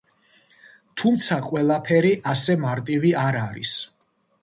[1.01, 3.79] თუმცა ყველაფერი ასე მარტივი არ არის.